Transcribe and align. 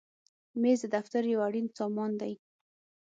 مېز 0.61 0.81
د 0.83 0.85
دفتر 0.95 1.21
یو 1.33 1.39
اړین 1.47 1.67
سامان 1.77 2.11
دی. 2.21 2.33